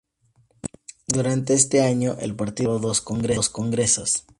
[1.07, 4.25] Durante este año, el Partido celebró dos Congresos.